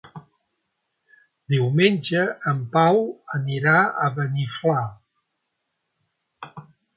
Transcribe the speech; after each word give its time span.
Diumenge 1.53 2.23
en 2.53 2.63
Pau 2.77 2.97
anirà 3.41 3.75
a 4.07 4.09
Beniflà. 4.17 4.81